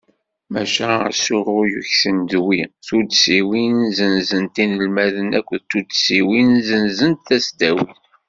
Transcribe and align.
Maca 0.53 0.89
asuɣu 1.09 1.59
yugten 1.71 2.17
d 2.29 2.31
wi: 2.45 2.61
Tuddsiwin 2.85 3.77
senzent 3.97 4.55
inelmaden 4.63 5.29
akked 5.39 5.61
Tuddsiwin 5.69 6.49
senzent 6.67 7.21
tasdawit. 7.27 8.03